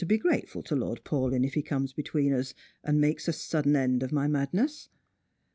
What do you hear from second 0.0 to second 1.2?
be grateful to Lord